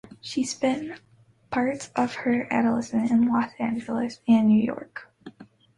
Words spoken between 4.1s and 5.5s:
and New York City.